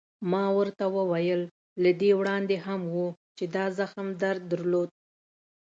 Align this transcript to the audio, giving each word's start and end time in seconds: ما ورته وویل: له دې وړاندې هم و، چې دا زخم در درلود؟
ما 0.31 0.43
ورته 0.57 0.85
وویل: 0.97 1.41
له 1.83 1.91
دې 2.01 2.11
وړاندې 2.19 2.55
هم 2.65 2.81
و، 2.95 3.05
چې 3.37 3.45
دا 3.55 3.65
زخم 3.79 4.07
در 4.21 4.35
درلود؟ 4.51 4.89